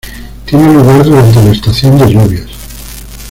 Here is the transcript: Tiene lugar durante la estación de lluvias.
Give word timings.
Tiene 0.45 0.73
lugar 0.73 1.03
durante 1.03 1.43
la 1.43 1.51
estación 1.51 1.95
de 1.99 2.11
lluvias. 2.11 2.49